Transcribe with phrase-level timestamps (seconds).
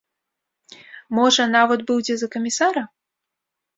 [1.17, 2.83] Можа, нават быў дзе за камісара?